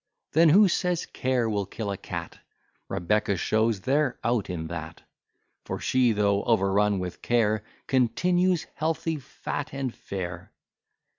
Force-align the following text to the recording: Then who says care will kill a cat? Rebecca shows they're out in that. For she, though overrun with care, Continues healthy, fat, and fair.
Then 0.31 0.49
who 0.49 0.67
says 0.67 1.05
care 1.05 1.47
will 1.47 1.67
kill 1.67 1.91
a 1.91 1.95
cat? 1.97 2.39
Rebecca 2.89 3.37
shows 3.37 3.81
they're 3.81 4.17
out 4.23 4.49
in 4.49 4.65
that. 4.65 5.03
For 5.63 5.79
she, 5.79 6.11
though 6.11 6.43
overrun 6.45 6.97
with 6.97 7.21
care, 7.21 7.63
Continues 7.85 8.65
healthy, 8.77 9.17
fat, 9.17 9.69
and 9.75 9.93
fair. 9.93 10.53